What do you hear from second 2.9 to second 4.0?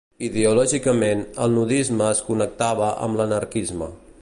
amb l’anarquisme.